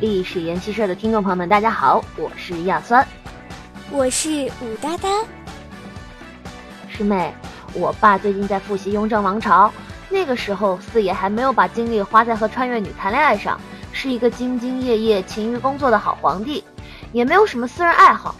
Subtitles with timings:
[0.00, 3.06] 历史研习社的听众朋友们，大家好，我是亚酸，
[3.90, 5.10] 我是武哒哒。
[6.88, 7.34] 师妹，
[7.74, 9.70] 我爸最近在复习雍正王朝，
[10.08, 13.60] 那个时候四爷还没有把精力花在和穿越女谈恋爱上，
[13.92, 16.64] 是一个兢兢业业、勤于工作的好皇帝，
[17.12, 18.34] 也没有什么私人爱好。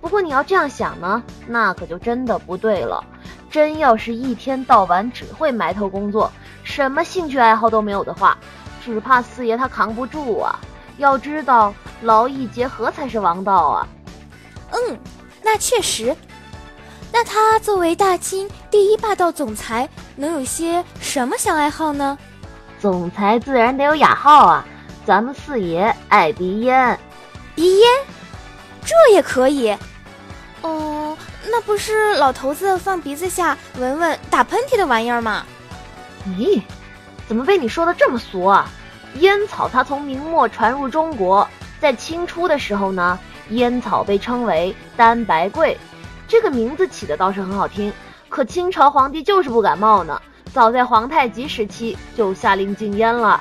[0.00, 3.04] 不过你要这样想呢，那可就真的不对了。
[3.48, 6.32] 真要是一天到晚只会埋头工作，
[6.64, 8.36] 什么兴趣爱好都没有的话，
[8.84, 10.58] 只怕四爷他扛不住啊！
[10.98, 13.88] 要知道，劳逸结合才是王道啊。
[14.70, 14.98] 嗯，
[15.42, 16.16] 那确实。
[17.12, 22.18] 那他作为大清第一霸道总裁，能有些什么小爱好呢？
[22.78, 24.64] 总裁自然得有雅号啊！
[25.06, 26.98] 咱们四爷爱鼻烟，
[27.54, 27.88] 鼻烟，
[28.84, 29.74] 这也可以。
[30.62, 31.16] 哦，
[31.48, 35.46] 那不是老头子放鼻子下闻闻打喷嚏的玩意儿吗？
[36.26, 36.60] 咦，
[37.28, 38.68] 怎么被你说的这么俗啊？
[39.20, 41.48] 烟草它从明末传入中国，
[41.80, 43.18] 在清初的时候呢，
[43.50, 45.76] 烟草被称为丹白桂，
[46.26, 47.92] 这个名字起的倒是很好听。
[48.28, 50.20] 可清朝皇帝就是不感冒呢，
[50.52, 53.40] 早在皇太极时期就下令禁烟了。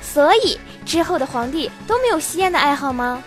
[0.00, 3.22] 所以之后的皇帝都没有吸烟的爱好吗？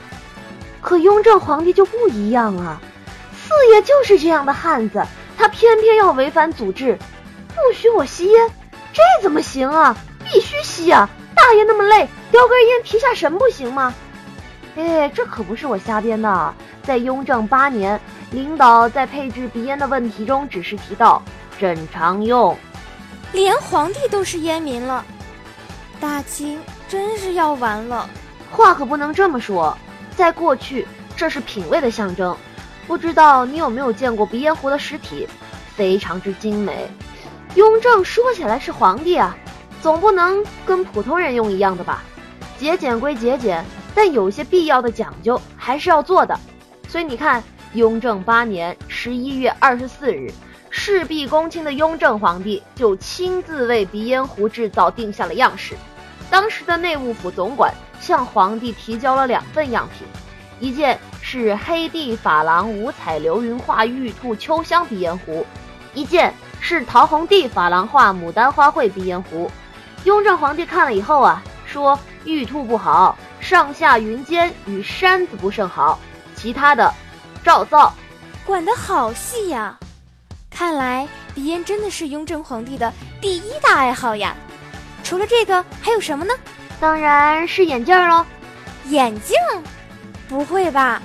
[0.82, 2.82] 可雍正皇帝就不一样啊。
[3.36, 5.06] 四爷就是这样的汉子，
[5.38, 6.98] 他偏偏要违反祖制，
[7.50, 8.50] 不许我吸烟，
[8.94, 9.96] 这怎么行啊？
[10.24, 11.10] 必须吸啊！
[11.44, 13.94] 大爷那么累，叼根烟提下神不行吗？
[14.78, 18.00] 哎，这可不是我瞎编的，在雍正八年，
[18.32, 21.22] 领导在配置鼻烟的问题中，只是提到
[21.60, 22.58] 朕常用。
[23.34, 25.04] 连皇帝都是烟民了，
[26.00, 28.10] 大清真是要完了。
[28.50, 29.78] 话可不能这么说，
[30.16, 32.34] 在过去，这是品味的象征。
[32.88, 35.28] 不知道你有没有见过鼻烟壶的实体，
[35.76, 36.90] 非常之精美。
[37.56, 39.38] 雍正说起来是皇帝啊，
[39.84, 42.02] 总不能跟普通人用一样的吧？
[42.58, 46.40] 节俭归节俭，但有些必要的讲究还是要做的。
[46.88, 47.44] 所以你看，
[47.74, 50.32] 雍正八年十一月二十四日，
[50.70, 55.76] 事必躬亲的雍正皇帝就亲自为鼻烟壶制造定下了样式。
[56.30, 60.08] 当时的内务府总管向皇帝提交了两份样品，
[60.62, 60.98] 一件。
[61.26, 65.46] 是黑地珐琅五彩流云画玉兔秋香鼻烟壶，
[65.94, 69.50] 一件是桃红地珐琅画牡丹花卉鼻烟壶。
[70.04, 75.98] 雍正皇帝看了以后啊，说玉兔不好，上下云间与山子不甚好，
[76.36, 76.94] 其他的
[77.44, 77.94] 照造。
[78.46, 79.78] 管得好细呀！
[80.50, 82.92] 看来鼻烟真的是雍正皇帝的
[83.22, 84.36] 第一大爱好呀。
[85.04, 86.34] 除了这个还有什么呢？
[86.80, 88.26] 当然是眼镜喽。
[88.90, 89.38] 眼镜？
[90.28, 91.02] 不会吧？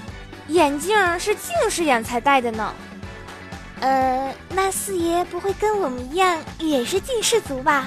[0.49, 2.75] 眼镜是近视眼才戴的呢。
[3.81, 7.87] 呃，那四爷不会跟我们一样也是近视族吧？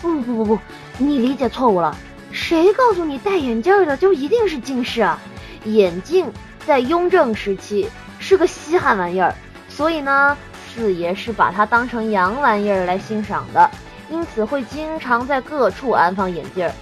[0.00, 0.58] 不不不不，
[0.98, 1.96] 你理解错误了。
[2.32, 5.18] 谁告诉你戴眼镜的就一定是近视啊？
[5.64, 6.30] 眼镜
[6.66, 7.88] 在雍正时期
[8.18, 9.34] 是个稀罕玩意儿，
[9.68, 10.36] 所以呢，
[10.74, 13.70] 四爷是把它当成洋玩意儿来欣赏的，
[14.10, 16.72] 因此会经常在各处安放眼镜儿，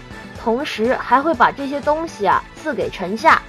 [0.42, 3.42] 同时还会把这些东西啊赐给臣下。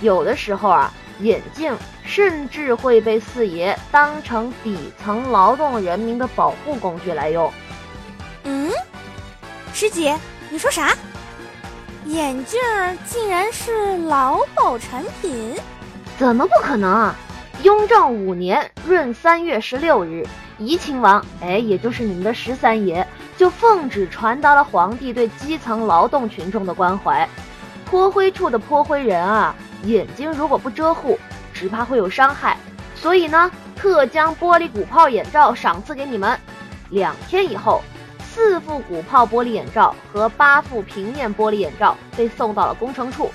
[0.00, 0.92] 有的时候啊。
[1.20, 1.72] 眼镜
[2.02, 7.52] 甚至会被四爷当成底层劳动人民的保护工具来用。
[9.82, 10.16] 师姐，
[10.48, 10.96] 你说啥？
[12.04, 12.60] 眼镜
[13.04, 15.56] 竟然是劳保产品？
[16.16, 17.16] 怎么不可能啊？
[17.64, 20.24] 雍正五年闰三月十六日，
[20.56, 23.04] 怡亲王，哎，也就是你们的十三爷，
[23.36, 27.28] 就奉旨传达了皇帝对基层劳动群众的关怀。
[27.84, 29.52] 泼灰处的泼灰人啊！
[29.82, 31.18] 眼睛如果不遮护，
[31.52, 32.56] 只怕会有伤害。
[32.94, 36.38] 所以呢，特将玻璃鼓泡眼罩赏赐给你们。
[36.90, 37.82] 两天以后，
[38.34, 43.30] 四副鼓泡玻璃眼罩和八副平面玻璃眼罩被送到了工程处。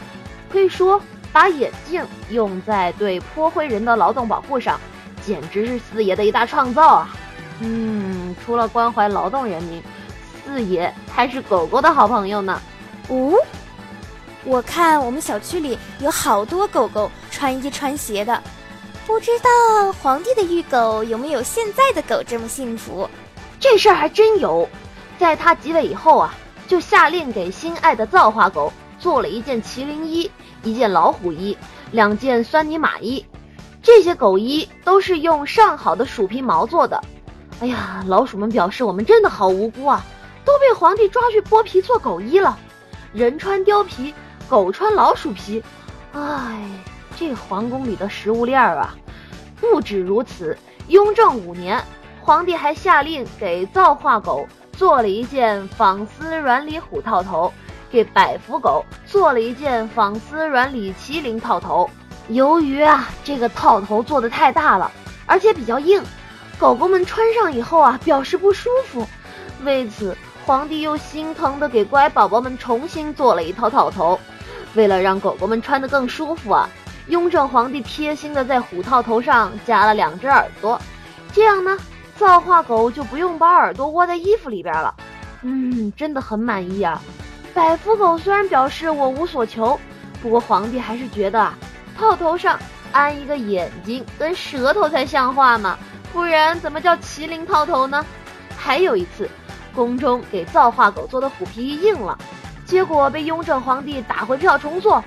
[0.52, 1.00] 可以说，
[1.31, 4.80] 把眼镜用在对泼灰人的劳动保护上，
[5.25, 7.16] 简直是四爷的一大创造啊！
[7.59, 9.83] 嗯，除了关怀劳动人民，
[10.44, 12.60] 四爷还是狗狗的好朋友呢。
[13.10, 13.33] 哦。
[14.44, 18.42] 我看我们小区里有好多狗狗穿衣穿鞋的，
[19.06, 23.10] 不知道皇帝的御狗有没有现在的狗这么幸福？
[23.60, 24.69] 这事儿还真有，
[25.18, 26.34] 在他即位以后啊，
[26.68, 30.30] 就下令给心爱的造化狗做了一件麒麟衣、
[30.64, 31.58] 一件老虎衣、
[31.92, 33.25] 两件酸泥马衣。
[33.81, 37.02] 这些狗衣都是用上好的鼠皮毛做的。
[37.60, 40.04] 哎呀，老鼠们表示我们真的好无辜啊，
[40.46, 42.58] 都被皇帝抓去剥皮做狗衣了，
[43.13, 44.13] 人穿貂皮。
[44.50, 45.62] 狗穿老鼠皮，
[46.13, 46.58] 哎，
[47.18, 48.96] 这皇宫里的食物链儿啊！
[49.60, 51.84] 不止如此，雍正五年，
[52.22, 57.51] 皇帝还下令给造化狗做了一件纺丝软里虎套头，
[57.89, 61.89] 给百福狗做了一件纺丝软里麒麟套头。
[62.29, 64.91] 由于啊，这个套头做的太大了，
[65.25, 66.03] 而且比较硬，
[66.59, 69.07] 狗狗们穿上以后啊，表示不舒服。
[69.63, 70.15] 为此，
[70.45, 74.19] 皇帝又心疼的给乖宝宝们重新做了一套套头。
[74.75, 76.69] 为了让狗狗们穿得更舒服啊，
[77.07, 80.79] 雍正皇帝贴心的在虎套头上加了两只耳朵，
[81.33, 81.75] 这样呢，
[82.18, 84.94] 造化狗就不用把耳朵窝在衣服里边了。
[85.44, 87.02] 嗯，真的很满意啊。
[87.54, 89.80] 百福狗虽然表示我无所求，
[90.22, 91.56] 不过皇帝还是觉得啊。
[91.98, 92.60] 套头上
[92.92, 95.78] 安一个眼睛跟舌头才像话嘛，
[96.14, 98.06] 不然怎么叫麒麟套头呢？
[98.56, 99.30] 还有一次，
[99.74, 102.18] 宫中给造化狗做的虎皮衣硬了，
[102.66, 105.04] 结果被雍正皇帝打回票重做。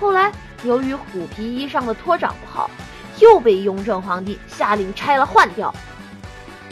[0.00, 0.32] 后来
[0.64, 2.68] 由于虎皮衣上的托掌不好，
[3.20, 5.72] 又被雍正皇帝下令拆了换掉。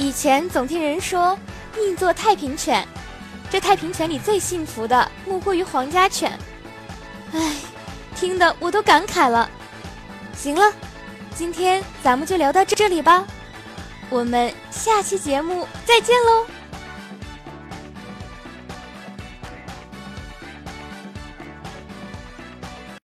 [0.01, 1.39] 以前总听人说
[1.77, 2.89] 宁做太平犬，
[3.51, 6.39] 这太平犬里最幸福的莫过于皇家犬。
[7.35, 7.57] 唉，
[8.17, 9.49] 听得我都感慨了。
[10.35, 10.73] 行了，
[11.37, 13.27] 今天咱们就聊到这里吧，
[14.09, 16.47] 我们下期节目再见喽。